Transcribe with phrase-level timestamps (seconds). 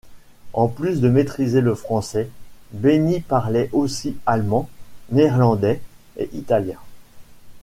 [0.53, 2.27] En plus de maîtriser le français,
[2.71, 4.67] Benny parlait aussi allemand,
[5.11, 5.79] néerlandais
[6.17, 6.79] et italien.